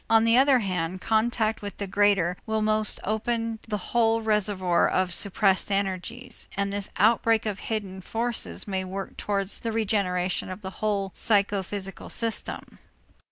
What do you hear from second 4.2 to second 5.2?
reservoir of